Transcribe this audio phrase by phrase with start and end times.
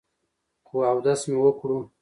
[0.67, 1.83] خو اودس مې وکړو ـ